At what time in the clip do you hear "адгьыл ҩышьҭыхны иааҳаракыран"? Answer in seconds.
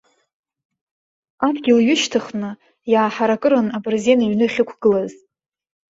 1.47-3.67